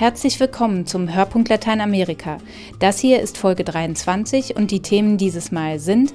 Herzlich 0.00 0.40
willkommen 0.40 0.86
zum 0.86 1.14
Hörpunkt 1.14 1.50
Lateinamerika. 1.50 2.38
Das 2.78 3.00
hier 3.00 3.20
ist 3.20 3.36
Folge 3.36 3.64
23 3.64 4.56
und 4.56 4.70
die 4.70 4.80
Themen 4.80 5.18
dieses 5.18 5.52
Mal 5.52 5.78
sind 5.78 6.14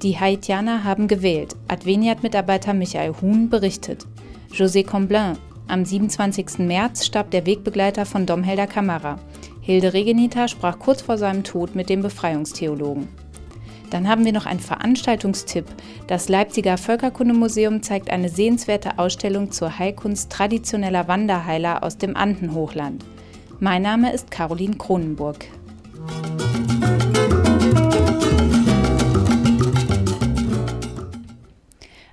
Die 0.00 0.18
Haitianer 0.18 0.82
haben 0.82 1.08
gewählt. 1.08 1.54
Adveniat-Mitarbeiter 1.68 2.72
Michael 2.72 3.12
Huhn 3.20 3.50
berichtet. 3.50 4.06
José 4.54 4.82
Comblin. 4.82 5.36
Am 5.66 5.84
27. 5.84 6.60
März 6.60 7.04
starb 7.04 7.30
der 7.30 7.44
Wegbegleiter 7.44 8.06
von 8.06 8.24
Domhelder 8.24 8.66
Camara. 8.66 9.18
Hilde 9.60 9.92
Regenita 9.92 10.48
sprach 10.48 10.78
kurz 10.78 11.02
vor 11.02 11.18
seinem 11.18 11.44
Tod 11.44 11.74
mit 11.74 11.90
dem 11.90 12.00
Befreiungstheologen. 12.00 13.08
Dann 13.90 14.08
haben 14.08 14.24
wir 14.24 14.32
noch 14.32 14.46
einen 14.46 14.60
Veranstaltungstipp. 14.60 15.66
Das 16.06 16.30
Leipziger 16.30 16.78
Völkerkundemuseum 16.78 17.82
zeigt 17.82 18.08
eine 18.08 18.30
sehenswerte 18.30 18.98
Ausstellung 18.98 19.50
zur 19.50 19.78
Heilkunst 19.78 20.32
traditioneller 20.32 21.08
Wanderheiler 21.08 21.82
aus 21.82 21.98
dem 21.98 22.16
Andenhochland. 22.16 23.04
Mein 23.60 23.82
Name 23.82 24.12
ist 24.12 24.30
Caroline 24.30 24.76
Kronenburg. 24.76 25.46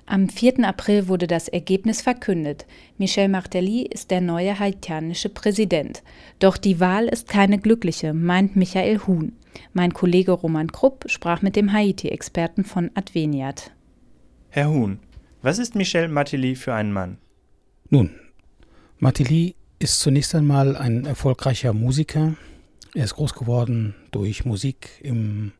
Am 0.06 0.28
4. 0.28 0.64
April 0.64 1.06
wurde 1.06 1.28
das 1.28 1.46
Ergebnis 1.46 2.02
verkündet. 2.02 2.66
Michel 2.98 3.28
Martelly 3.28 3.82
ist 3.82 4.10
der 4.10 4.20
neue 4.20 4.58
haitianische 4.58 5.28
Präsident. 5.28 6.02
Doch 6.40 6.56
die 6.56 6.80
Wahl 6.80 7.06
ist 7.06 7.28
keine 7.28 7.58
glückliche, 7.58 8.12
meint 8.12 8.56
Michael 8.56 8.98
Huhn. 9.06 9.32
Mein 9.72 9.94
Kollege 9.94 10.32
Roman 10.32 10.72
Krupp 10.72 11.04
sprach 11.06 11.42
mit 11.42 11.54
dem 11.54 11.72
Haiti-Experten 11.72 12.64
von 12.64 12.90
Adveniat. 12.94 13.70
Herr 14.48 14.70
Huhn, 14.70 14.98
was 15.42 15.60
ist 15.60 15.76
Michel 15.76 16.08
Martelly 16.08 16.56
für 16.56 16.74
ein 16.74 16.92
Mann? 16.92 17.18
Nun, 17.88 18.10
Martelly 18.98 19.54
ist 19.78 20.00
zunächst 20.00 20.34
einmal 20.34 20.76
ein 20.76 21.04
erfolgreicher 21.04 21.72
Musiker. 21.72 22.34
Er 22.94 23.04
ist 23.04 23.14
groß 23.14 23.34
geworden 23.34 23.94
durch 24.10 24.44
Musik 24.44 24.88
im 25.02 25.52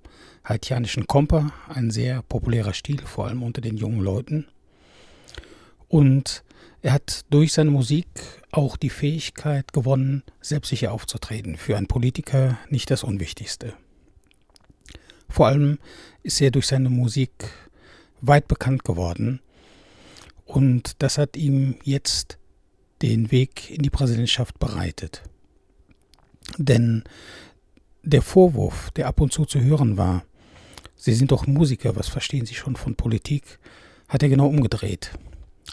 haitianischen 0.45 1.07
Kompa, 1.07 1.53
ein 1.69 1.91
sehr 1.91 2.23
populärer 2.23 2.73
Stil, 2.73 3.01
vor 3.03 3.27
allem 3.27 3.43
unter 3.43 3.61
den 3.61 3.77
jungen 3.77 4.01
Leuten. 4.01 4.47
Und 5.89 6.45
er 6.83 6.93
hat 6.93 7.25
durch 7.31 7.53
seine 7.53 7.71
Musik 7.71 8.07
auch 8.53 8.77
die 8.77 8.91
Fähigkeit 8.91 9.73
gewonnen, 9.73 10.23
selbstsicher 10.41 10.93
aufzutreten. 10.93 11.57
Für 11.57 11.77
einen 11.77 11.89
Politiker 11.89 12.59
nicht 12.71 12.91
das 12.91 13.05
Unwichtigste. 13.05 13.75
Vor 15.29 15.49
allem 15.49 15.79
ist 16.23 16.41
er 16.41 16.51
durch 16.51 16.69
seine 16.69 16.89
Musik 16.89 17.31
weit 18.21 18.49
bekannt 18.49 18.85
geworden. 18.85 19.41
Und 20.45 21.03
das 21.03 21.19
hat 21.19 21.37
ihm 21.37 21.77
jetzt 21.83 22.39
den 23.03 23.31
Weg 23.31 23.71
in 23.71 23.83
die 23.83 23.91
Präsidentschaft 23.91 24.59
bereitet. 24.59 25.23
Denn 26.57 27.05
der 28.03 28.23
Vorwurf, 28.23 28.91
der 28.93 29.09
ab 29.09 29.21
und 29.21 29.33
zu 29.33 29.45
zu 29.45 29.61
hören 29.61 29.97
war, 29.97 30.25
Sie 30.99 31.13
sind 31.13 31.31
doch 31.31 31.47
Musiker, 31.47 31.95
was 31.95 32.09
verstehen 32.09 32.47
Sie 32.47 32.55
schon 32.55 32.75
von 32.75 32.97
Politik, 32.97 33.59
hat 34.09 34.23
er 34.23 34.29
genau 34.31 34.47
umgedreht. 34.47 35.13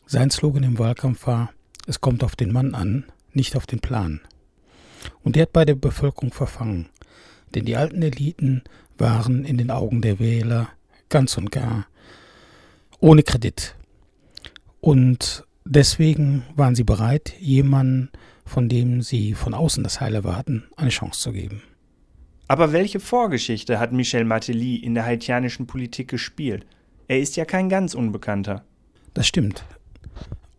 Sein 0.06 0.30
Slogan 0.30 0.64
im 0.64 0.80
Wahlkampf 0.80 1.28
war, 1.28 1.54
es 1.88 2.02
kommt 2.02 2.24
auf 2.24 2.36
den 2.36 2.52
Mann 2.52 2.76
an, 2.76 3.06
nicht 3.32 3.56
auf 3.56 3.66
den 3.66 3.80
Plan. 3.80 4.22
Und 5.24 5.36
der 5.36 5.44
hat 5.44 5.54
bei 5.54 5.66
der 5.66 5.76
Bevölkerung 5.76 6.34
verfangen, 6.34 6.90
denn 7.56 7.66
die 7.66 7.78
alten 7.78 8.02
Eliten 8.02 8.64
waren 8.98 9.46
in 9.46 9.58
den 9.58 9.72
Augen 9.72 10.02
der 10.02 10.20
Wähler 10.20 10.70
ganz 11.10 11.38
und 11.38 11.52
gar 11.52 11.88
ohne 13.00 13.24
Kredit. 13.24 13.76
Und 14.82 15.46
deswegen 15.66 16.44
waren 16.56 16.76
sie 16.76 16.84
bereit, 16.84 17.34
jemanden, 17.40 18.10
von 18.46 18.70
dem 18.70 19.02
sie 19.02 19.34
von 19.34 19.54
außen 19.54 19.84
das 19.84 20.02
Heil 20.02 20.16
erwarten, 20.16 20.64
eine 20.76 20.90
Chance 20.90 21.22
zu 21.22 21.32
geben. 21.32 21.64
Aber 22.48 22.74
welche 22.74 23.00
Vorgeschichte 23.00 23.80
hat 23.80 23.94
Michel 23.94 24.26
Martelly 24.26 24.76
in 24.76 24.94
der 24.94 25.06
haitianischen 25.06 25.66
Politik 25.66 26.10
gespielt? 26.10 26.66
Er 27.08 27.20
ist 27.20 27.36
ja 27.36 27.46
kein 27.46 27.70
ganz 27.70 27.94
Unbekannter. 27.94 28.64
Das 29.14 29.28
stimmt. 29.28 29.64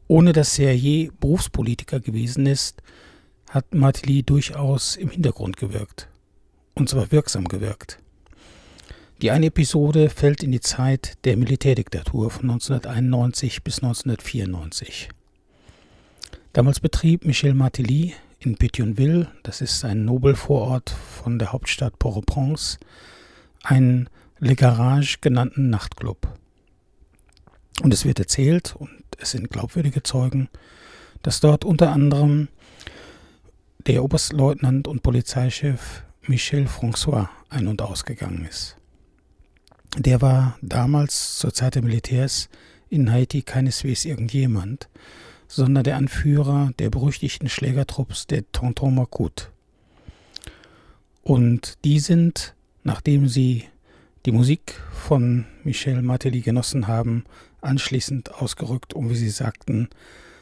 Ohne 0.09 0.33
dass 0.33 0.59
er 0.59 0.77
je 0.77 1.11
Berufspolitiker 1.21 2.01
gewesen 2.01 2.47
ist, 2.47 2.83
hat 3.51 3.75
Martelly 3.75 4.23
durchaus 4.23 4.97
im 4.97 5.11
Hintergrund 5.11 5.57
gewirkt. 5.57 6.09
Und 6.75 6.89
zwar 6.89 7.13
wirksam 7.13 7.47
gewirkt. 7.47 7.99
Die 9.23 9.31
eine 9.31 9.47
Episode 9.47 10.11
fällt 10.11 10.43
in 10.43 10.51
die 10.51 10.61
Zeit 10.61 11.15
der 11.25 11.37
Militärdiktatur 11.37 12.31
von 12.31 12.51
1991 12.51 13.63
bis 13.63 13.77
1994. 13.77 15.09
Damals 16.53 16.81
betrieb 16.81 17.25
Michel 17.25 17.55
Martelly 17.55 18.15
in 18.41 18.57
Pétionville, 18.57 19.29
das 19.45 19.61
ist 19.61 19.85
ein 19.85 20.05
Nobelvorort 20.05 20.91
von 20.91 21.39
der 21.39 21.53
Hauptstadt 21.53 21.99
Port-au-Prince, 22.01 22.79
einen 23.63 24.11
Le 24.41 24.57
Garage 24.57 25.19
genannten 25.21 25.71
Nachtclub. 25.71 26.29
Und 27.83 27.95
es 27.95 28.05
wird 28.05 28.19
erzählt, 28.19 28.75
und 28.77 29.05
es 29.19 29.31
sind 29.31 29.49
glaubwürdige 29.49 30.03
Zeugen, 30.03 30.49
dass 31.23 31.41
dort 31.41 31.65
unter 31.65 31.93
anderem 31.93 32.49
der 33.87 34.03
Oberstleutnant 34.03 34.89
und 34.89 35.03
Polizeichef 35.05 36.03
Michel 36.23 36.67
François 36.67 37.29
ein- 37.49 37.69
und 37.69 37.81
ausgegangen 37.81 38.45
ist. 38.45 38.77
Der 39.97 40.21
war 40.21 40.59
damals 40.61 41.39
zur 41.39 41.53
Zeit 41.53 41.77
der 41.77 41.83
Militärs 41.83 42.49
in 42.91 43.11
Haiti 43.11 43.43
keineswegs 43.43 44.05
irgendjemand, 44.05 44.89
sondern 45.49 45.85
der 45.85 45.97
Anführer 45.97 46.73
der 46.79 46.91
berüchtigten 46.91 47.49
Schlägertrupps 47.49 48.27
der 48.27 48.51
Tonton 48.53 48.95
Makut. 48.95 49.51
Und 51.23 51.79
die 51.85 52.01
sind, 52.01 52.55
nachdem 52.83 53.29
sie 53.29 53.65
die 54.27 54.33
Musik 54.33 54.81
von 54.93 55.47
Michel 55.65 56.03
Martelly 56.03 56.41
genossen 56.41 56.87
haben, 56.87 57.25
anschließend 57.61 58.35
ausgerückt, 58.35 58.95
um, 58.95 59.11
wie 59.11 59.17
sie 59.17 59.31
sagten, 59.31 59.89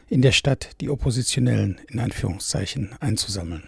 in 0.08 0.22
der 0.22 0.32
Stadt 0.32 0.70
die 0.80 0.90
Oppositionellen 0.90 1.80
in 1.88 1.98
Anführungszeichen 1.98 2.90
einzusammeln. 3.00 3.64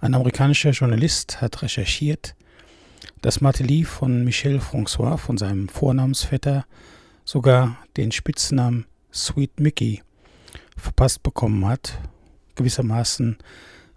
Ein 0.00 0.14
amerikanischer 0.14 0.70
Journalist 0.70 1.40
hat 1.40 1.62
recherchiert, 1.62 2.34
dass 3.24 3.40
Martelly 3.40 3.84
von 3.84 4.22
Michel 4.22 4.58
François, 4.58 5.16
von 5.16 5.38
seinem 5.38 5.70
Vornamensvetter, 5.70 6.66
sogar 7.24 7.78
den 7.96 8.12
Spitznamen 8.12 8.84
Sweet 9.14 9.60
Mickey 9.60 10.02
verpasst 10.76 11.22
bekommen 11.22 11.66
hat, 11.66 11.98
gewissermaßen 12.54 13.38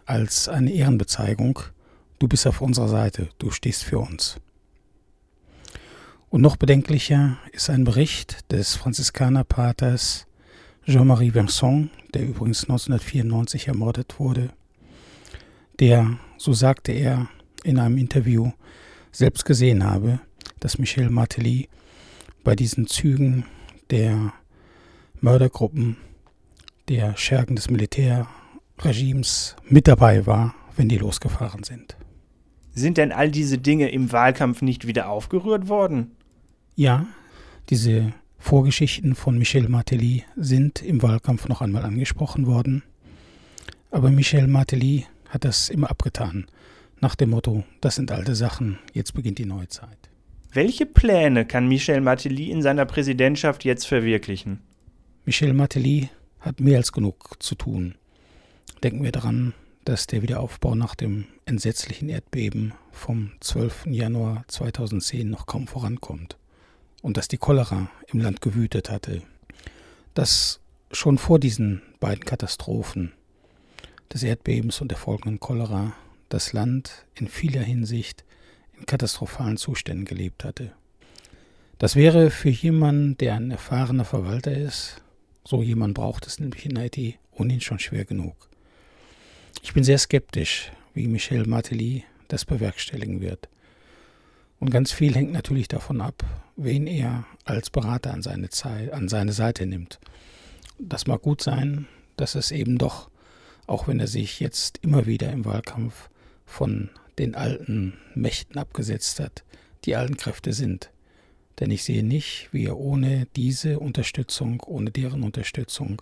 als 0.05 0.47
eine 0.47 0.71
Ehrenbezeigung, 0.71 1.59
du 2.19 2.29
bist 2.29 2.47
auf 2.47 2.61
unserer 2.61 2.87
Seite, 2.87 3.27
du 3.37 3.51
stehst 3.51 3.83
für 3.83 3.99
uns. 3.99 4.39
Und 6.29 6.39
noch 6.39 6.55
bedenklicher 6.55 7.37
ist 7.51 7.69
ein 7.69 7.83
Bericht 7.83 8.49
des 8.49 8.75
Franziskanerpaters 8.75 10.25
Jean-Marie 10.85 11.33
Vincent, 11.33 11.89
der 12.13 12.21
übrigens 12.21 12.63
1994 12.63 13.67
ermordet 13.67 14.19
wurde, 14.19 14.51
der, 15.81 16.17
so 16.37 16.53
sagte 16.53 16.93
er 16.93 17.27
in 17.65 17.77
einem 17.77 17.97
Interview, 17.97 18.53
selbst 19.11 19.45
gesehen 19.45 19.83
habe, 19.83 20.19
dass 20.59 20.77
Michel 20.77 21.09
Martelly 21.09 21.69
bei 22.43 22.55
diesen 22.55 22.87
Zügen 22.87 23.45
der 23.89 24.33
Mördergruppen 25.19 25.97
der 26.87 27.17
Schergen 27.17 27.55
des 27.55 27.69
Militärregimes 27.69 29.55
mit 29.67 29.87
dabei 29.87 30.25
war, 30.25 30.55
wenn 30.75 30.89
die 30.89 30.97
losgefahren 30.97 31.63
sind. 31.63 31.97
Sind 32.73 32.97
denn 32.97 33.11
all 33.11 33.31
diese 33.31 33.57
Dinge 33.57 33.89
im 33.89 34.11
Wahlkampf 34.11 34.61
nicht 34.61 34.85
wieder 34.85 35.09
aufgerührt 35.09 35.67
worden? 35.67 36.11
Ja, 36.75 37.07
diese 37.69 38.13
Vorgeschichten 38.37 39.15
von 39.15 39.37
Michel 39.37 39.67
Martelly 39.67 40.23
sind 40.35 40.83
im 40.83 41.01
Wahlkampf 41.01 41.47
noch 41.47 41.61
einmal 41.61 41.83
angesprochen 41.83 42.45
worden. 42.45 42.83
Aber 43.89 44.11
Michel 44.11 44.47
Martelly 44.47 45.05
hat 45.29 45.43
das 45.43 45.69
immer 45.69 45.89
abgetan, 45.89 46.45
nach 46.99 47.15
dem 47.15 47.29
Motto, 47.29 47.63
das 47.81 47.95
sind 47.95 48.11
alte 48.11 48.35
Sachen, 48.35 48.79
jetzt 48.93 49.13
beginnt 49.13 49.37
die 49.37 49.45
neue 49.45 49.67
Zeit. 49.67 49.97
Welche 50.51 50.85
Pläne 50.85 51.45
kann 51.45 51.67
Michel 51.67 52.01
Martelly 52.01 52.49
in 52.49 52.61
seiner 52.61 52.85
Präsidentschaft 52.85 53.63
jetzt 53.63 53.85
verwirklichen? 53.85 54.61
Michel 55.25 55.53
Martelly 55.53 56.09
hat 56.39 56.59
mehr 56.59 56.77
als 56.77 56.91
genug 56.91 57.35
zu 57.39 57.55
tun. 57.55 57.95
Denken 58.83 59.03
wir 59.03 59.11
daran, 59.11 59.53
dass 59.85 60.07
der 60.07 60.21
Wiederaufbau 60.21 60.75
nach 60.75 60.95
dem 60.95 61.25
entsetzlichen 61.45 62.09
Erdbeben 62.09 62.73
vom 62.91 63.31
12. 63.39 63.87
Januar 63.87 64.45
2010 64.47 65.29
noch 65.29 65.45
kaum 65.45 65.67
vorankommt 65.67 66.37
und 67.01 67.17
dass 67.17 67.27
die 67.27 67.37
Cholera 67.37 67.89
im 68.07 68.19
Land 68.19 68.41
gewütet 68.41 68.89
hatte, 68.89 69.21
dass 70.13 70.59
schon 70.91 71.17
vor 71.17 71.39
diesen 71.39 71.81
beiden 71.99 72.25
Katastrophen 72.25 73.13
des 74.11 74.23
Erdbebens 74.23 74.81
und 74.81 74.89
der 74.89 74.97
folgenden 74.97 75.39
Cholera 75.39 75.93
das 76.29 76.53
Land 76.53 77.05
in 77.15 77.27
vieler 77.27 77.61
Hinsicht 77.61 78.23
in 78.77 78.85
katastrophalen 78.85 79.57
Zuständen 79.57 80.05
gelebt 80.05 80.43
hatte. 80.43 80.71
Das 81.79 81.95
wäre 81.95 82.31
für 82.31 82.49
jemanden, 82.49 83.17
der 83.17 83.35
ein 83.35 83.51
erfahrener 83.51 84.05
Verwalter 84.05 84.55
ist, 84.55 85.01
so 85.43 85.61
jemand 85.61 85.93
braucht 85.93 86.27
es 86.27 86.39
nämlich 86.39 86.65
in 86.65 86.77
Haiti 86.77 87.17
ohnehin 87.31 87.61
schon 87.61 87.79
schwer 87.79 88.05
genug. 88.05 88.35
Ich 89.61 89.73
bin 89.73 89.83
sehr 89.83 89.97
skeptisch, 89.97 90.71
wie 90.93 91.07
Michel 91.07 91.45
Martelly 91.45 92.03
das 92.27 92.45
bewerkstelligen 92.45 93.21
wird. 93.21 93.47
Und 94.59 94.71
ganz 94.71 94.91
viel 94.91 95.13
hängt 95.13 95.31
natürlich 95.31 95.67
davon 95.67 96.01
ab, 96.01 96.23
wen 96.55 96.87
er 96.87 97.25
als 97.45 97.69
Berater 97.69 98.13
an 98.13 98.23
seine, 98.23 98.49
Zeit, 98.49 98.91
an 98.91 99.07
seine 99.07 99.33
Seite 99.33 99.65
nimmt. 99.65 99.99
Das 100.79 101.05
mag 101.05 101.21
gut 101.21 101.41
sein, 101.41 101.87
dass 102.15 102.35
es 102.35 102.51
eben 102.51 102.77
doch, 102.77 103.09
auch 103.67 103.87
wenn 103.87 103.99
er 103.99 104.07
sich 104.07 104.39
jetzt 104.39 104.79
immer 104.81 105.05
wieder 105.05 105.31
im 105.31 105.45
Wahlkampf 105.45 106.09
von 106.47 106.89
den 107.19 107.35
alten 107.35 107.93
Mächten 108.15 108.57
abgesetzt 108.57 109.19
hat, 109.19 109.43
die 109.85 109.95
alten 109.95 110.17
Kräfte 110.17 110.53
sind. 110.53 110.89
Denn 111.59 111.69
ich 111.69 111.83
sehe 111.83 112.03
nicht, 112.03 112.49
wie 112.51 112.65
er 112.65 112.77
ohne 112.77 113.27
diese 113.35 113.79
Unterstützung, 113.79 114.63
ohne 114.65 114.89
deren 114.89 115.21
Unterstützung 115.21 116.01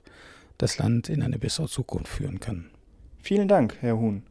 das 0.57 0.77
Land 0.77 1.09
in 1.09 1.21
eine 1.21 1.39
bessere 1.39 1.67
Zukunft 1.67 2.07
führen 2.07 2.39
kann. 2.39 2.69
Vielen 3.21 3.47
Dank, 3.47 3.75
Herr 3.81 3.97
Huhn. 3.97 4.23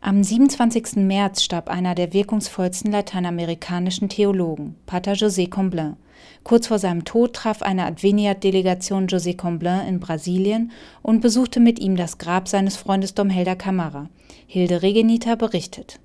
Am 0.00 0.22
27. 0.24 0.96
März 0.96 1.42
starb 1.42 1.68
einer 1.68 1.94
der 1.94 2.12
wirkungsvollsten 2.12 2.90
lateinamerikanischen 2.90 4.08
Theologen, 4.08 4.74
Pater 4.84 5.12
José 5.12 5.48
Comblain. 5.48 5.96
Kurz 6.44 6.66
vor 6.66 6.78
seinem 6.78 7.04
Tod 7.04 7.34
traf 7.34 7.62
eine 7.62 7.84
Adveniat-Delegation 7.86 9.06
José 9.06 9.36
Comblain 9.36 9.86
in 9.86 10.00
Brasilien 10.00 10.72
und 11.02 11.20
besuchte 11.20 11.60
mit 11.60 11.78
ihm 11.78 11.96
das 11.96 12.18
Grab 12.18 12.48
seines 12.48 12.76
Freundes 12.76 13.14
Dom 13.14 13.30
Helder 13.30 13.56
Camara. 13.56 14.08
Hilde 14.46 14.82
Regenita 14.82 15.34
berichtet. 15.34 16.00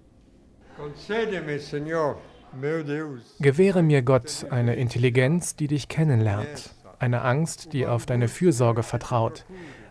Gewähre 3.40 3.84
mir 3.84 4.02
Gott 4.02 4.46
eine 4.50 4.76
Intelligenz, 4.76 5.56
die 5.56 5.68
dich 5.68 5.88
kennenlernt, 5.88 6.72
eine 7.00 7.22
Angst, 7.22 7.74
die 7.74 7.86
auf 7.86 8.06
deine 8.06 8.28
Fürsorge 8.28 8.84
vertraut, 8.84 9.46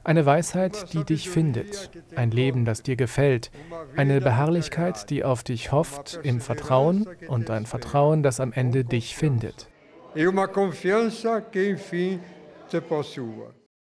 eine 0.04 0.24
Weisheit, 0.24 0.92
die 0.92 1.04
dich 1.04 1.28
findet, 1.28 1.90
ein 2.14 2.30
Leben, 2.30 2.64
das 2.64 2.82
dir 2.82 2.96
gefällt, 2.96 3.50
eine 3.96 4.20
Beharrlichkeit, 4.20 5.10
die 5.10 5.24
auf 5.24 5.42
dich 5.42 5.72
hofft, 5.72 6.20
im 6.22 6.40
Vertrauen 6.40 7.08
und 7.28 7.50
ein 7.50 7.66
Vertrauen, 7.66 8.22
das 8.22 8.38
am 8.38 8.52
Ende 8.52 8.84
dich 8.84 9.16
findet. 9.16 9.68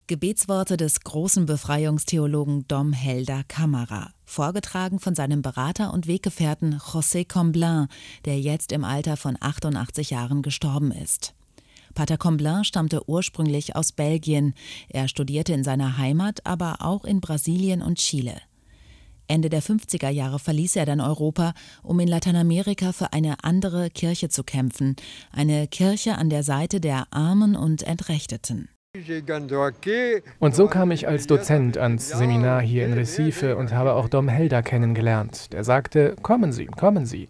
Gebetsworte 0.07 0.77
des 0.77 1.01
großen 1.01 1.45
Befreiungstheologen 1.45 2.67
Dom 2.67 2.91
Helder 2.91 3.43
Camara, 3.47 4.11
vorgetragen 4.25 4.99
von 4.99 5.13
seinem 5.13 5.43
Berater 5.43 5.93
und 5.93 6.07
Weggefährten 6.07 6.79
José 6.79 7.27
Comblain, 7.31 7.87
der 8.25 8.39
jetzt 8.39 8.71
im 8.71 8.83
Alter 8.83 9.15
von 9.15 9.37
88 9.39 10.09
Jahren 10.09 10.41
gestorben 10.41 10.91
ist. 10.91 11.35
Pater 11.93 12.17
Comblain 12.17 12.63
stammte 12.63 13.07
ursprünglich 13.07 13.75
aus 13.75 13.91
Belgien. 13.91 14.55
Er 14.89 15.07
studierte 15.07 15.53
in 15.53 15.63
seiner 15.63 15.99
Heimat, 15.99 16.47
aber 16.47 16.77
auch 16.79 17.05
in 17.05 17.21
Brasilien 17.21 17.83
und 17.83 17.99
Chile. 17.99 18.41
Ende 19.27 19.49
der 19.49 19.61
50er 19.61 20.09
Jahre 20.09 20.39
verließ 20.39 20.75
er 20.75 20.85
dann 20.85 21.01
Europa, 21.01 21.53
um 21.81 21.99
in 21.99 22.07
Lateinamerika 22.07 22.91
für 22.91 23.13
eine 23.13 23.43
andere 23.43 23.89
Kirche 23.89 24.29
zu 24.29 24.43
kämpfen, 24.43 24.95
eine 25.31 25.67
Kirche 25.67 26.17
an 26.17 26.29
der 26.29 26.43
Seite 26.43 26.79
der 26.79 27.07
Armen 27.11 27.55
und 27.55 27.83
Entrechteten. 27.83 28.69
Und 30.39 30.55
so 30.55 30.67
kam 30.67 30.91
ich 30.91 31.07
als 31.07 31.25
Dozent 31.25 31.77
ans 31.79 32.09
Seminar 32.09 32.61
hier 32.61 32.85
in 32.85 32.93
Recife 32.93 33.57
und 33.57 33.73
habe 33.73 33.93
auch 33.93 34.07
Dom 34.07 34.27
Helder 34.27 34.61
kennengelernt. 34.61 35.51
Der 35.51 35.63
sagte, 35.63 36.15
kommen 36.21 36.51
Sie, 36.51 36.67
kommen 36.67 37.07
Sie. 37.07 37.27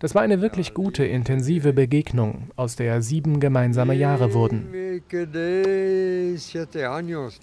Das 0.00 0.14
war 0.14 0.22
eine 0.22 0.40
wirklich 0.40 0.72
gute, 0.72 1.04
intensive 1.04 1.74
Begegnung, 1.74 2.50
aus 2.56 2.74
der 2.74 3.02
sieben 3.02 3.38
gemeinsame 3.38 3.92
Jahre 3.92 4.32
wurden. 4.32 4.66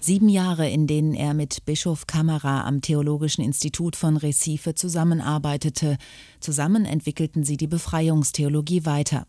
Sieben 0.00 0.28
Jahre, 0.28 0.68
in 0.68 0.88
denen 0.88 1.14
er 1.14 1.34
mit 1.34 1.64
Bischof 1.66 2.08
Kamera 2.08 2.66
am 2.66 2.80
Theologischen 2.80 3.44
Institut 3.44 3.94
von 3.94 4.16
Recife 4.16 4.74
zusammenarbeitete. 4.74 5.98
Zusammen 6.40 6.84
entwickelten 6.84 7.44
sie 7.44 7.56
die 7.56 7.68
Befreiungstheologie 7.68 8.84
weiter. 8.84 9.28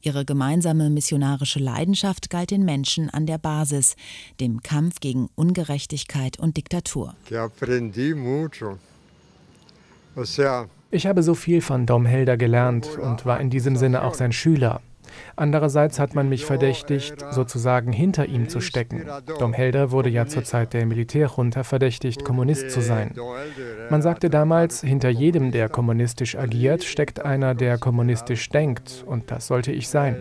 Ihre 0.00 0.24
gemeinsame 0.24 0.88
missionarische 0.88 1.58
Leidenschaft 1.58 2.30
galt 2.30 2.52
den 2.52 2.64
Menschen 2.64 3.10
an 3.10 3.26
der 3.26 3.38
Basis, 3.38 3.96
dem 4.38 4.62
Kampf 4.62 5.00
gegen 5.00 5.28
Ungerechtigkeit 5.34 6.38
und 6.38 6.56
Diktatur. 6.56 7.16
Ich 10.94 11.06
habe 11.06 11.22
so 11.22 11.34
viel 11.34 11.62
von 11.62 11.86
Dom 11.86 12.04
Helder 12.04 12.36
gelernt 12.36 12.98
und 12.98 13.24
war 13.24 13.40
in 13.40 13.48
diesem 13.48 13.76
Sinne 13.76 14.02
auch 14.02 14.12
sein 14.12 14.30
Schüler. 14.30 14.82
Andererseits 15.36 15.98
hat 15.98 16.14
man 16.14 16.28
mich 16.28 16.44
verdächtigt, 16.44 17.24
sozusagen 17.30 17.92
hinter 17.94 18.26
ihm 18.26 18.50
zu 18.50 18.60
stecken. 18.60 19.06
Dom 19.38 19.54
Helder 19.54 19.90
wurde 19.90 20.10
ja 20.10 20.26
zur 20.26 20.44
Zeit 20.44 20.74
der 20.74 20.84
Militärjunta 20.84 21.64
verdächtigt, 21.64 22.26
Kommunist 22.26 22.70
zu 22.70 22.82
sein. 22.82 23.14
Man 23.88 24.02
sagte 24.02 24.28
damals, 24.28 24.82
hinter 24.82 25.08
jedem, 25.08 25.50
der 25.50 25.70
kommunistisch 25.70 26.36
agiert, 26.36 26.84
steckt 26.84 27.24
einer, 27.24 27.54
der 27.54 27.78
kommunistisch 27.78 28.50
denkt, 28.50 29.02
und 29.06 29.30
das 29.30 29.46
sollte 29.46 29.72
ich 29.72 29.88
sein. 29.88 30.16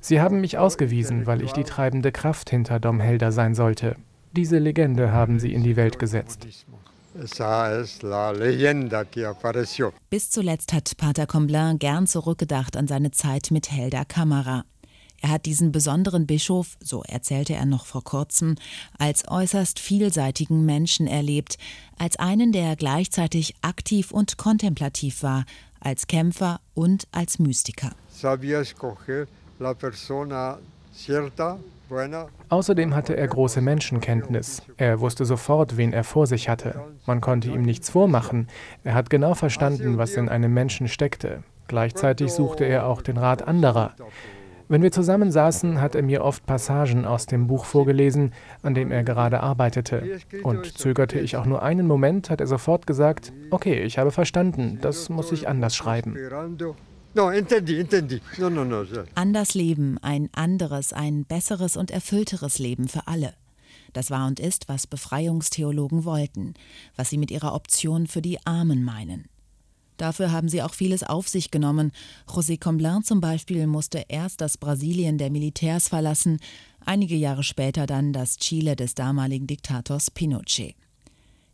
Sie 0.00 0.22
haben 0.22 0.40
mich 0.40 0.56
ausgewiesen, 0.56 1.26
weil 1.26 1.42
ich 1.42 1.52
die 1.52 1.64
treibende 1.64 2.10
Kraft 2.10 2.48
hinter 2.48 2.80
Dom 2.80 3.00
Helder 3.00 3.32
sein 3.32 3.54
sollte. 3.54 3.96
Diese 4.32 4.58
Legende 4.58 5.12
haben 5.12 5.38
sie 5.38 5.52
in 5.52 5.62
die 5.62 5.76
Welt 5.76 5.98
gesetzt. 5.98 6.46
Bis 10.10 10.30
zuletzt 10.30 10.72
hat 10.72 10.96
Pater 10.96 11.26
Comblain 11.26 11.78
gern 11.78 12.06
zurückgedacht 12.06 12.76
an 12.76 12.86
seine 12.86 13.10
Zeit 13.10 13.50
mit 13.50 13.70
Helda 13.70 14.04
Kamera. 14.04 14.64
Er 15.22 15.30
hat 15.30 15.44
diesen 15.44 15.70
besonderen 15.70 16.26
Bischof, 16.26 16.78
so 16.80 17.02
erzählte 17.02 17.54
er 17.54 17.66
noch 17.66 17.84
vor 17.84 18.02
kurzem, 18.02 18.54
als 18.98 19.28
äußerst 19.28 19.78
vielseitigen 19.78 20.64
Menschen 20.64 21.06
erlebt, 21.06 21.58
als 21.98 22.16
einen, 22.16 22.52
der 22.52 22.74
gleichzeitig 22.76 23.54
aktiv 23.60 24.12
und 24.12 24.38
kontemplativ 24.38 25.22
war, 25.22 25.44
als 25.78 26.06
Kämpfer 26.06 26.60
und 26.74 27.06
als 27.12 27.38
Mystiker. 27.38 27.92
Sabía 28.10 28.60
escoger 28.60 29.26
la 29.58 29.74
persona 29.74 30.58
cierta 30.94 31.58
Außerdem 32.48 32.94
hatte 32.94 33.16
er 33.16 33.28
große 33.28 33.60
Menschenkenntnis. 33.60 34.62
Er 34.76 35.00
wusste 35.00 35.24
sofort, 35.24 35.76
wen 35.76 35.92
er 35.92 36.04
vor 36.04 36.26
sich 36.26 36.48
hatte. 36.48 36.80
Man 37.06 37.20
konnte 37.20 37.50
ihm 37.50 37.62
nichts 37.62 37.90
vormachen. 37.90 38.48
Er 38.84 38.94
hat 38.94 39.10
genau 39.10 39.34
verstanden, 39.34 39.98
was 39.98 40.14
in 40.14 40.28
einem 40.28 40.52
Menschen 40.54 40.88
steckte. 40.88 41.42
Gleichzeitig 41.68 42.32
suchte 42.32 42.64
er 42.64 42.86
auch 42.86 43.02
den 43.02 43.16
Rat 43.16 43.46
anderer. 43.46 43.94
Wenn 44.70 44.82
wir 44.82 44.92
zusammen 44.92 45.32
saßen, 45.32 45.80
hat 45.80 45.96
er 45.96 46.02
mir 46.02 46.22
oft 46.22 46.46
Passagen 46.46 47.04
aus 47.04 47.26
dem 47.26 47.48
Buch 47.48 47.64
vorgelesen, 47.64 48.32
an 48.62 48.74
dem 48.74 48.92
er 48.92 49.02
gerade 49.02 49.40
arbeitete. 49.40 50.20
Und 50.44 50.78
zögerte 50.78 51.18
ich 51.18 51.36
auch 51.36 51.44
nur 51.44 51.62
einen 51.62 51.88
Moment, 51.88 52.30
hat 52.30 52.40
er 52.40 52.46
sofort 52.46 52.86
gesagt, 52.86 53.32
okay, 53.50 53.82
ich 53.82 53.98
habe 53.98 54.12
verstanden, 54.12 54.78
das 54.80 55.08
muss 55.08 55.32
ich 55.32 55.48
anders 55.48 55.74
schreiben. 55.74 56.16
No, 57.14 57.30
entendi, 57.30 57.80
entendi. 57.80 58.20
No, 58.38 58.48
no, 58.48 58.64
no. 58.64 58.84
Anders 59.14 59.54
leben, 59.54 59.98
ein 59.98 60.28
anderes, 60.32 60.92
ein 60.92 61.24
besseres 61.24 61.76
und 61.76 61.90
erfüllteres 61.90 62.58
Leben 62.58 62.86
für 62.86 63.08
alle. 63.08 63.34
Das 63.92 64.10
war 64.10 64.26
und 64.28 64.38
ist, 64.38 64.68
was 64.68 64.86
Befreiungstheologen 64.86 66.04
wollten, 66.04 66.54
was 66.94 67.10
sie 67.10 67.18
mit 67.18 67.30
ihrer 67.30 67.54
Option 67.54 68.06
für 68.06 68.22
die 68.22 68.44
Armen 68.46 68.84
meinen. 68.84 69.28
Dafür 69.96 70.32
haben 70.32 70.48
sie 70.48 70.62
auch 70.62 70.72
vieles 70.72 71.02
auf 71.02 71.28
sich 71.28 71.50
genommen. 71.50 71.92
José 72.26 72.58
Comblain 72.58 73.02
zum 73.02 73.20
Beispiel 73.20 73.66
musste 73.66 74.04
erst 74.08 74.40
das 74.40 74.56
Brasilien 74.56 75.18
der 75.18 75.30
Militärs 75.30 75.88
verlassen, 75.88 76.38
einige 76.84 77.16
Jahre 77.16 77.42
später 77.42 77.86
dann 77.86 78.12
das 78.12 78.38
Chile 78.38 78.76
des 78.76 78.94
damaligen 78.94 79.46
Diktators 79.46 80.10
Pinochet. 80.10 80.74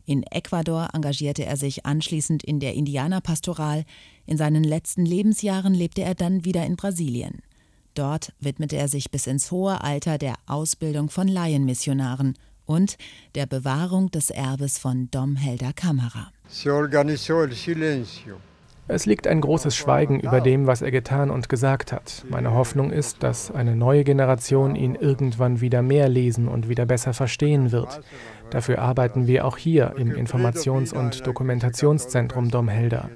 In 0.07 0.23
Ecuador 0.23 0.87
engagierte 0.93 1.45
er 1.45 1.57
sich 1.57 1.85
anschließend 1.85 2.41
in 2.41 2.61
der 2.61 2.75
Indianerpastoral. 2.75 3.83
In 4.25 4.37
seinen 4.37 4.63
letzten 4.63 5.05
Lebensjahren 5.05 5.73
lebte 5.73 6.01
er 6.01 6.15
dann 6.15 6.45
wieder 6.45 6.65
in 6.65 6.77
Brasilien. 6.77 7.41
Dort 7.93 8.31
widmete 8.39 8.77
er 8.77 8.87
sich 8.87 9.11
bis 9.11 9.27
ins 9.27 9.51
hohe 9.51 9.83
Alter 9.83 10.17
der 10.17 10.35
Ausbildung 10.45 11.09
von 11.09 11.27
Laienmissionaren 11.27 12.37
und 12.65 12.97
der 13.35 13.47
Bewahrung 13.47 14.09
des 14.09 14.29
Erbes 14.29 14.77
von 14.77 15.11
Dom 15.11 15.35
Helder 15.35 15.73
Camara. 15.73 16.31
Es 18.89 19.05
liegt 19.05 19.27
ein 19.27 19.41
großes 19.41 19.75
Schweigen 19.75 20.19
über 20.21 20.39
dem, 20.39 20.65
was 20.65 20.81
er 20.81 20.91
getan 20.91 21.29
und 21.29 21.49
gesagt 21.49 21.91
hat. 21.91 22.25
Meine 22.29 22.53
Hoffnung 22.53 22.91
ist, 22.91 23.21
dass 23.21 23.51
eine 23.51 23.75
neue 23.75 24.05
Generation 24.05 24.75
ihn 24.75 24.95
irgendwann 24.95 25.59
wieder 25.59 25.81
mehr 25.81 26.07
lesen 26.07 26.47
und 26.47 26.69
wieder 26.69 26.85
besser 26.85 27.13
verstehen 27.13 27.71
wird. 27.73 27.99
Dafür 28.49 28.79
arbeiten 28.79 29.27
wir 29.27 29.45
auch 29.45 29.57
hier 29.57 29.93
im 29.97 30.11
Informations- 30.11 30.93
und 30.93 31.27
Dokumentationszentrum 31.27 32.49
Dom 32.49 32.69
Helder. 32.69 33.09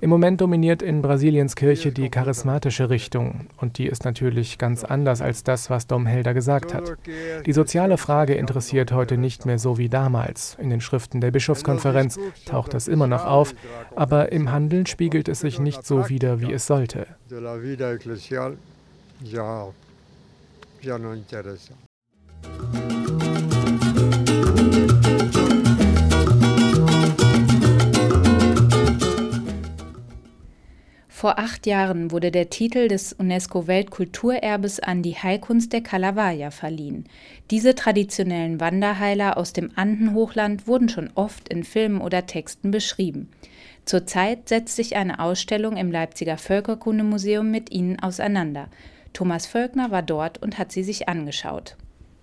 Im 0.00 0.10
Moment 0.10 0.40
dominiert 0.40 0.82
in 0.82 1.02
Brasiliens 1.02 1.56
Kirche 1.56 1.92
die 1.92 2.08
charismatische 2.08 2.88
Richtung 2.90 3.46
und 3.56 3.78
die 3.78 3.86
ist 3.86 4.04
natürlich 4.04 4.58
ganz 4.58 4.84
anders 4.84 5.20
als 5.20 5.42
das, 5.42 5.70
was 5.70 5.86
Dom 5.86 6.06
Helder 6.06 6.34
gesagt 6.34 6.72
hat. 6.72 6.96
Die 7.46 7.52
soziale 7.52 7.98
Frage 7.98 8.34
interessiert 8.34 8.92
heute 8.92 9.16
nicht 9.18 9.46
mehr 9.46 9.58
so 9.58 9.78
wie 9.78 9.88
damals. 9.88 10.56
In 10.60 10.70
den 10.70 10.80
Schriften 10.80 11.20
der 11.20 11.30
Bischofskonferenz 11.30 12.18
taucht 12.46 12.74
das 12.74 12.86
immer 12.88 13.06
noch 13.06 13.24
auf, 13.24 13.54
aber 13.96 14.30
im 14.32 14.52
Handeln 14.52 14.86
spiegelt 14.86 15.28
es 15.28 15.40
sich 15.40 15.58
nicht 15.58 15.84
so 15.84 16.08
wider, 16.08 16.40
wie 16.40 16.52
es 16.52 16.66
sollte. 16.66 17.06
Vor 31.28 31.38
acht 31.38 31.66
Jahren 31.66 32.10
wurde 32.10 32.30
der 32.30 32.48
Titel 32.48 32.88
des 32.88 33.12
UNESCO-Weltkulturerbes 33.12 34.80
an 34.80 35.02
die 35.02 35.14
Heilkunst 35.14 35.74
der 35.74 35.82
Kalawaya 35.82 36.50
verliehen. 36.50 37.04
Diese 37.50 37.74
traditionellen 37.74 38.60
Wanderheiler 38.60 39.36
aus 39.36 39.52
dem 39.52 39.70
Andenhochland 39.76 40.66
wurden 40.66 40.88
schon 40.88 41.10
oft 41.16 41.50
in 41.50 41.64
Filmen 41.64 42.00
oder 42.00 42.24
Texten 42.24 42.70
beschrieben. 42.70 43.28
Zurzeit 43.84 44.48
setzt 44.48 44.74
sich 44.74 44.96
eine 44.96 45.18
Ausstellung 45.18 45.76
im 45.76 45.92
Leipziger 45.92 46.38
Völkerkundemuseum 46.38 47.50
mit 47.50 47.70
ihnen 47.72 47.98
auseinander. 47.98 48.70
Thomas 49.12 49.44
Völkner 49.44 49.90
war 49.90 50.00
dort 50.00 50.40
und 50.40 50.56
hat 50.56 50.72
sie 50.72 50.82
sich 50.82 51.10
angeschaut. 51.10 51.76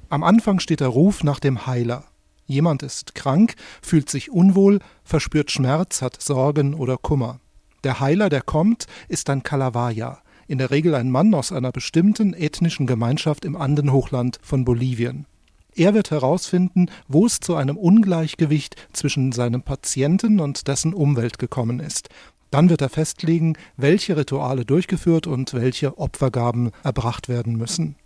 Am 0.10 0.24
Anfang 0.24 0.58
steht 0.58 0.80
der 0.80 0.88
Ruf 0.88 1.24
nach 1.24 1.40
dem 1.40 1.68
Heiler. 1.68 2.06
Jemand 2.48 2.82
ist 2.82 3.14
krank, 3.14 3.54
fühlt 3.84 4.10
sich 4.10 4.32
unwohl, 4.32 4.80
verspürt 5.04 5.52
Schmerz, 5.52 6.02
hat 6.02 6.20
Sorgen 6.20 6.74
oder 6.74 6.98
Kummer. 6.98 7.40
Der 7.86 8.00
Heiler, 8.00 8.30
der 8.30 8.42
kommt, 8.42 8.88
ist 9.10 9.30
ein 9.30 9.44
Kalawaya, 9.44 10.18
in 10.48 10.58
der 10.58 10.72
Regel 10.72 10.96
ein 10.96 11.12
Mann 11.12 11.36
aus 11.36 11.52
einer 11.52 11.72
bestimmten 11.72 12.34
ethnischen 12.34 12.88
Gemeinschaft 12.88 13.46
im 13.46 13.56
Andenhochland 13.56 14.40
von 14.42 14.66
Bolivien. 14.66 15.28
Er 15.76 15.94
wird 15.94 16.10
herausfinden, 16.10 16.90
wo 17.08 17.28
es 17.28 17.42
zu 17.42 17.54
einem 17.54 17.78
Ungleichgewicht 17.78 18.76
zwischen 18.92 19.32
seinem 19.34 19.62
Patienten 19.62 20.40
und 20.40 20.68
dessen 20.68 20.96
Umwelt 20.96 21.38
gekommen 21.38 21.80
ist. 21.80 22.10
Dann 22.50 22.72
wird 22.72 22.82
er 22.82 22.90
festlegen, 22.90 23.56
welche 23.78 24.18
Rituale 24.18 24.66
durchgeführt 24.66 25.28
und 25.28 25.54
welche 25.54 26.00
Opfergaben 26.00 26.72
erbracht 26.84 27.30
werden 27.30 27.56
müssen. 27.56 27.98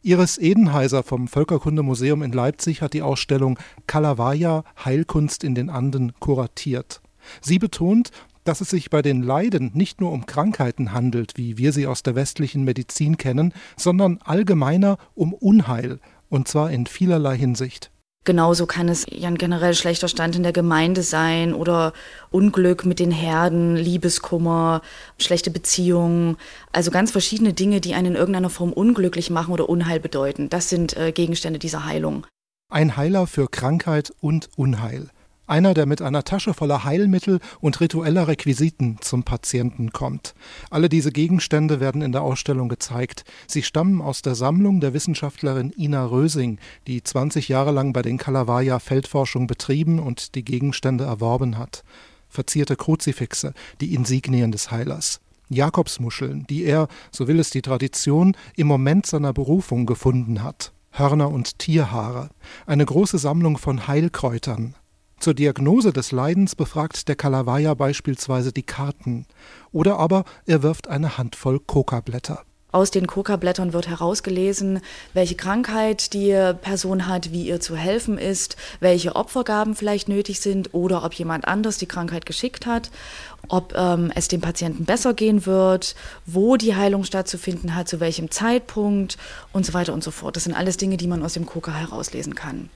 Iris 0.00 0.38
Edenheiser 0.38 1.02
vom 1.02 1.28
Völkerkundemuseum 1.28 2.22
in 2.22 2.32
Leipzig 2.32 2.80
hat 2.80 2.94
die 2.94 3.02
Ausstellung 3.02 3.58
Kalawaya 3.86 4.64
Heilkunst 4.86 5.44
in 5.44 5.54
den 5.54 5.68
Anden 5.68 6.14
kuratiert. 6.18 7.02
Sie 7.42 7.58
betont, 7.58 8.10
dass 8.48 8.60
es 8.60 8.70
sich 8.70 8.90
bei 8.90 9.02
den 9.02 9.22
Leiden 9.22 9.70
nicht 9.74 10.00
nur 10.00 10.12
um 10.12 10.26
Krankheiten 10.26 10.92
handelt, 10.92 11.34
wie 11.36 11.58
wir 11.58 11.72
sie 11.72 11.86
aus 11.86 12.02
der 12.02 12.14
westlichen 12.14 12.64
Medizin 12.64 13.18
kennen, 13.18 13.52
sondern 13.76 14.18
allgemeiner 14.24 14.98
um 15.14 15.32
Unheil, 15.32 16.00
und 16.28 16.48
zwar 16.48 16.70
in 16.70 16.86
vielerlei 16.86 17.36
Hinsicht. 17.36 17.90
Genauso 18.26 18.66
kann 18.66 18.88
es 18.88 19.06
ja 19.08 19.28
ein 19.28 19.38
generell 19.38 19.72
schlechter 19.74 20.08
Stand 20.08 20.34
in 20.34 20.42
der 20.42 20.52
Gemeinde 20.52 21.02
sein 21.02 21.54
oder 21.54 21.92
Unglück 22.32 22.84
mit 22.84 22.98
den 22.98 23.12
Herden, 23.12 23.76
Liebeskummer, 23.76 24.82
schlechte 25.16 25.52
Beziehungen. 25.52 26.36
Also 26.72 26.90
ganz 26.90 27.12
verschiedene 27.12 27.52
Dinge, 27.52 27.80
die 27.80 27.94
einen 27.94 28.08
in 28.08 28.14
irgendeiner 28.16 28.50
Form 28.50 28.72
unglücklich 28.72 29.30
machen 29.30 29.54
oder 29.54 29.68
Unheil 29.68 30.00
bedeuten. 30.00 30.50
Das 30.50 30.68
sind 30.68 30.96
äh, 30.96 31.12
Gegenstände 31.12 31.60
dieser 31.60 31.84
Heilung. 31.84 32.26
Ein 32.68 32.96
Heiler 32.96 33.28
für 33.28 33.46
Krankheit 33.46 34.12
und 34.20 34.50
Unheil. 34.56 35.10
Einer, 35.48 35.74
der 35.74 35.86
mit 35.86 36.02
einer 36.02 36.24
Tasche 36.24 36.54
voller 36.54 36.82
Heilmittel 36.82 37.38
und 37.60 37.80
ritueller 37.80 38.26
Requisiten 38.26 38.98
zum 39.00 39.22
Patienten 39.22 39.92
kommt. 39.92 40.34
Alle 40.70 40.88
diese 40.88 41.12
Gegenstände 41.12 41.78
werden 41.78 42.02
in 42.02 42.10
der 42.10 42.22
Ausstellung 42.22 42.68
gezeigt. 42.68 43.24
Sie 43.46 43.62
stammen 43.62 44.02
aus 44.02 44.22
der 44.22 44.34
Sammlung 44.34 44.80
der 44.80 44.92
Wissenschaftlerin 44.92 45.72
Ina 45.76 46.04
Rösing, 46.04 46.58
die 46.88 47.00
20 47.00 47.48
Jahre 47.48 47.70
lang 47.70 47.92
bei 47.92 48.02
den 48.02 48.18
Kalawaya 48.18 48.80
Feldforschung 48.80 49.46
betrieben 49.46 50.00
und 50.00 50.34
die 50.34 50.44
Gegenstände 50.44 51.04
erworben 51.04 51.58
hat. 51.58 51.84
Verzierte 52.28 52.74
Kruzifixe, 52.74 53.54
die 53.80 53.94
Insignien 53.94 54.50
des 54.50 54.72
Heilers. 54.72 55.20
Jakobsmuscheln, 55.48 56.44
die 56.48 56.64
er, 56.64 56.88
so 57.12 57.28
will 57.28 57.38
es 57.38 57.50
die 57.50 57.62
Tradition, 57.62 58.36
im 58.56 58.66
Moment 58.66 59.06
seiner 59.06 59.32
Berufung 59.32 59.86
gefunden 59.86 60.42
hat. 60.42 60.72
Hörner 60.90 61.30
und 61.30 61.60
Tierhaare, 61.60 62.30
eine 62.66 62.84
große 62.84 63.18
Sammlung 63.18 63.58
von 63.58 63.86
Heilkräutern, 63.86 64.74
zur 65.18 65.34
Diagnose 65.34 65.92
des 65.92 66.12
Leidens 66.12 66.54
befragt 66.54 67.08
der 67.08 67.16
Kalawaya 67.16 67.74
beispielsweise 67.74 68.52
die 68.52 68.62
Karten 68.62 69.26
oder 69.72 69.98
aber 69.98 70.24
er 70.46 70.62
wirft 70.62 70.88
eine 70.88 71.18
Handvoll 71.18 71.60
Kokablätter. 71.60 72.42
Aus 72.72 72.90
den 72.90 73.06
Kokablättern 73.06 73.72
wird 73.72 73.88
herausgelesen, 73.88 74.80
welche 75.14 75.34
Krankheit 75.34 76.12
die 76.12 76.32
Person 76.60 77.06
hat, 77.06 77.32
wie 77.32 77.46
ihr 77.46 77.58
zu 77.58 77.74
helfen 77.74 78.18
ist, 78.18 78.56
welche 78.80 79.16
Opfergaben 79.16 79.74
vielleicht 79.74 80.08
nötig 80.08 80.40
sind 80.40 80.74
oder 80.74 81.02
ob 81.02 81.14
jemand 81.14 81.48
anders 81.48 81.78
die 81.78 81.86
Krankheit 81.86 82.26
geschickt 82.26 82.66
hat, 82.66 82.90
ob 83.48 83.72
ähm, 83.74 84.12
es 84.14 84.28
dem 84.28 84.42
Patienten 84.42 84.84
besser 84.84 85.14
gehen 85.14 85.46
wird, 85.46 85.94
wo 86.26 86.56
die 86.56 86.74
Heilung 86.74 87.04
stattzufinden 87.04 87.74
hat, 87.74 87.88
zu 87.88 87.98
welchem 88.00 88.30
Zeitpunkt 88.30 89.16
und 89.54 89.64
so 89.64 89.72
weiter 89.72 89.94
und 89.94 90.04
so 90.04 90.10
fort. 90.10 90.36
Das 90.36 90.44
sind 90.44 90.54
alles 90.54 90.76
Dinge, 90.76 90.98
die 90.98 91.06
man 91.06 91.22
aus 91.22 91.32
dem 91.32 91.46
Koka 91.46 91.72
herauslesen 91.72 92.34
kann. 92.34 92.68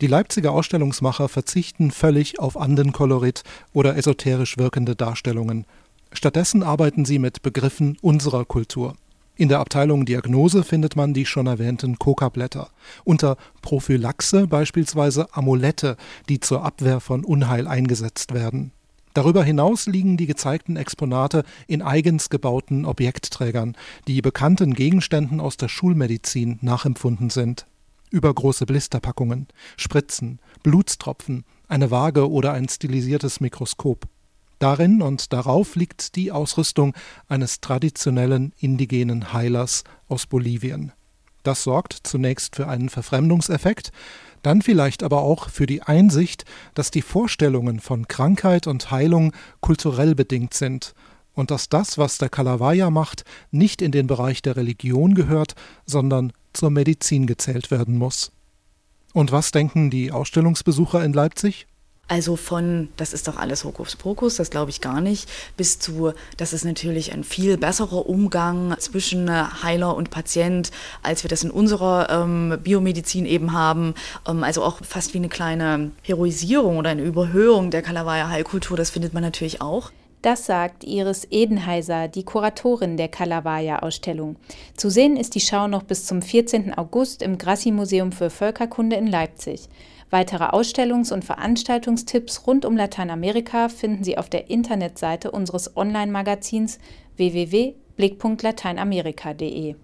Die 0.00 0.08
Leipziger 0.08 0.50
Ausstellungsmacher 0.50 1.28
verzichten 1.28 1.92
völlig 1.92 2.40
auf 2.40 2.56
Andenkolorit 2.56 3.44
oder 3.72 3.96
esoterisch 3.96 4.58
wirkende 4.58 4.96
Darstellungen. 4.96 5.66
Stattdessen 6.12 6.64
arbeiten 6.64 7.04
sie 7.04 7.20
mit 7.20 7.42
Begriffen 7.42 7.96
unserer 8.02 8.44
Kultur. 8.44 8.96
In 9.36 9.48
der 9.48 9.60
Abteilung 9.60 10.04
Diagnose 10.04 10.64
findet 10.64 10.96
man 10.96 11.14
die 11.14 11.26
schon 11.26 11.46
erwähnten 11.46 11.98
Kokablätter. 11.98 12.70
Unter 13.04 13.36
Prophylaxe 13.62 14.46
beispielsweise 14.48 15.28
Amulette, 15.32 15.96
die 16.28 16.40
zur 16.40 16.64
Abwehr 16.64 17.00
von 17.00 17.24
Unheil 17.24 17.66
eingesetzt 17.66 18.34
werden. 18.34 18.72
Darüber 19.12 19.44
hinaus 19.44 19.86
liegen 19.86 20.16
die 20.16 20.26
gezeigten 20.26 20.76
Exponate 20.76 21.44
in 21.68 21.82
eigens 21.82 22.30
gebauten 22.30 22.84
Objektträgern, 22.84 23.76
die 24.08 24.20
bekannten 24.22 24.74
Gegenständen 24.74 25.40
aus 25.40 25.56
der 25.56 25.68
Schulmedizin 25.68 26.58
nachempfunden 26.62 27.30
sind 27.30 27.66
übergroße 28.14 28.64
Blisterpackungen, 28.64 29.48
Spritzen, 29.76 30.38
Blutstropfen, 30.62 31.44
eine 31.68 31.90
Waage 31.90 32.30
oder 32.30 32.52
ein 32.52 32.68
stilisiertes 32.68 33.40
Mikroskop. 33.40 34.06
Darin 34.60 35.02
und 35.02 35.32
darauf 35.32 35.74
liegt 35.74 36.14
die 36.14 36.30
Ausrüstung 36.30 36.94
eines 37.28 37.60
traditionellen 37.60 38.54
indigenen 38.58 39.32
Heilers 39.32 39.82
aus 40.08 40.26
Bolivien. 40.26 40.92
Das 41.42 41.64
sorgt 41.64 41.98
zunächst 42.04 42.56
für 42.56 42.68
einen 42.68 42.88
Verfremdungseffekt, 42.88 43.90
dann 44.42 44.62
vielleicht 44.62 45.02
aber 45.02 45.22
auch 45.22 45.48
für 45.48 45.66
die 45.66 45.82
Einsicht, 45.82 46.44
dass 46.74 46.90
die 46.90 47.02
Vorstellungen 47.02 47.80
von 47.80 48.06
Krankheit 48.08 48.66
und 48.66 48.90
Heilung 48.90 49.32
kulturell 49.60 50.14
bedingt 50.14 50.54
sind 50.54 50.94
und 51.34 51.50
dass 51.50 51.68
das, 51.68 51.98
was 51.98 52.18
der 52.18 52.28
Kalawaya 52.28 52.90
macht, 52.90 53.24
nicht 53.50 53.82
in 53.82 53.90
den 53.90 54.06
Bereich 54.06 54.40
der 54.40 54.56
Religion 54.56 55.14
gehört, 55.14 55.54
sondern 55.84 56.32
zur 56.54 56.70
Medizin 56.70 57.26
gezählt 57.26 57.70
werden 57.70 57.98
muss. 57.98 58.32
Und 59.12 59.30
was 59.30 59.52
denken 59.52 59.90
die 59.90 60.10
Ausstellungsbesucher 60.10 61.04
in 61.04 61.12
Leipzig? 61.12 61.66
Also 62.06 62.36
von, 62.36 62.88
das 62.98 63.14
ist 63.14 63.28
doch 63.28 63.38
alles 63.38 63.64
Hokuspokus, 63.64 64.36
das 64.36 64.50
glaube 64.50 64.70
ich 64.70 64.82
gar 64.82 65.00
nicht, 65.00 65.26
bis 65.56 65.78
zu, 65.78 66.12
das 66.36 66.52
ist 66.52 66.64
natürlich 66.64 67.14
ein 67.14 67.24
viel 67.24 67.56
besserer 67.56 68.06
Umgang 68.06 68.76
zwischen 68.78 69.30
Heiler 69.62 69.96
und 69.96 70.10
Patient, 70.10 70.70
als 71.02 71.24
wir 71.24 71.30
das 71.30 71.44
in 71.44 71.50
unserer 71.50 72.10
ähm, 72.10 72.58
Biomedizin 72.62 73.24
eben 73.24 73.52
haben. 73.52 73.94
Ähm, 74.28 74.44
also 74.44 74.62
auch 74.62 74.84
fast 74.84 75.14
wie 75.14 75.18
eine 75.18 75.30
kleine 75.30 75.92
Heroisierung 76.02 76.76
oder 76.76 76.90
eine 76.90 77.02
Überhöhung 77.02 77.70
der 77.70 77.80
Kalawaya-Heilkultur, 77.80 78.76
das 78.76 78.90
findet 78.90 79.14
man 79.14 79.22
natürlich 79.22 79.62
auch. 79.62 79.90
Das 80.24 80.46
sagt 80.46 80.82
Iris 80.84 81.26
Edenheiser, 81.30 82.08
die 82.08 82.24
Kuratorin 82.24 82.96
der 82.96 83.08
Kalawaya-Ausstellung. 83.08 84.36
Zu 84.74 84.88
sehen 84.88 85.18
ist 85.18 85.34
die 85.34 85.40
Schau 85.40 85.68
noch 85.68 85.82
bis 85.82 86.06
zum 86.06 86.22
14. 86.22 86.72
August 86.72 87.20
im 87.20 87.36
Grassi-Museum 87.36 88.10
für 88.10 88.30
Völkerkunde 88.30 88.96
in 88.96 89.06
Leipzig. 89.06 89.68
Weitere 90.08 90.44
Ausstellungs- 90.44 91.12
und 91.12 91.26
Veranstaltungstipps 91.26 92.46
rund 92.46 92.64
um 92.64 92.74
Lateinamerika 92.74 93.68
finden 93.68 94.02
Sie 94.02 94.16
auf 94.16 94.30
der 94.30 94.48
Internetseite 94.48 95.30
unseres 95.30 95.76
Online-Magazins 95.76 96.78
www.blickpunktlateinamerika.de. 97.16 99.74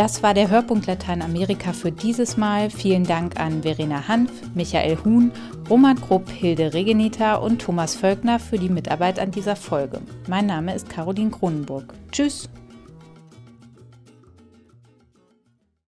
Das 0.00 0.22
war 0.22 0.32
der 0.32 0.48
Hörpunkt 0.48 0.86
Lateinamerika 0.86 1.74
für 1.74 1.92
dieses 1.92 2.38
Mal. 2.38 2.70
Vielen 2.70 3.04
Dank 3.04 3.38
an 3.38 3.64
Verena 3.64 4.08
Hanf, 4.08 4.30
Michael 4.54 4.96
Huhn, 5.04 5.30
Roman 5.68 5.96
Grupp, 5.96 6.30
Hilde 6.30 6.72
Regenita 6.72 7.34
und 7.34 7.60
Thomas 7.60 7.96
Völkner 7.96 8.38
für 8.38 8.58
die 8.58 8.70
Mitarbeit 8.70 9.18
an 9.18 9.30
dieser 9.30 9.56
Folge. 9.56 10.00
Mein 10.26 10.46
Name 10.46 10.74
ist 10.74 10.88
Caroline 10.88 11.30
Kronenburg. 11.30 11.92
Tschüss! 12.12 12.48